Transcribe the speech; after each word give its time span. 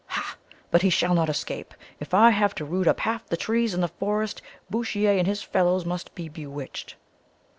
ha! 0.07 0.35
But 0.71 0.81
he 0.81 0.89
shall 0.89 1.13
not 1.13 1.29
escape, 1.29 1.75
if 1.99 2.11
I 2.11 2.31
have 2.31 2.55
to 2.55 2.65
root 2.65 2.87
up 2.87 3.01
half 3.01 3.27
the 3.27 3.37
trees 3.37 3.75
in 3.75 3.81
the 3.81 3.87
forest. 3.87 4.41
Bouchier 4.67 5.19
and 5.19 5.27
his 5.27 5.43
fellows 5.43 5.85
must 5.85 6.15
be 6.15 6.27
bewitched. 6.27 6.95